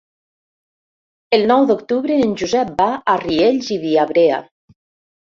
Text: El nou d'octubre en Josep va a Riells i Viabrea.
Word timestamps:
El 1.37 1.43
nou 1.51 1.67
d'octubre 1.71 2.17
en 2.27 2.33
Josep 2.43 2.71
va 2.79 2.87
a 3.13 3.15
Riells 3.25 3.69
i 3.77 3.77
Viabrea. 3.83 4.41